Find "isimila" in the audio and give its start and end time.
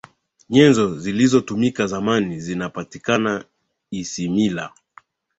3.91-4.73